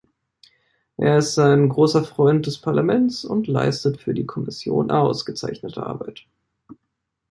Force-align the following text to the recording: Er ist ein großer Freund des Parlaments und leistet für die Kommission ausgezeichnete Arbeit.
Er 0.97 1.19
ist 1.19 1.37
ein 1.37 1.69
großer 1.69 2.03
Freund 2.03 2.47
des 2.47 2.57
Parlaments 2.57 3.23
und 3.23 3.45
leistet 3.45 4.01
für 4.01 4.15
die 4.15 4.25
Kommission 4.25 4.89
ausgezeichnete 4.89 5.85
Arbeit. 5.85 6.25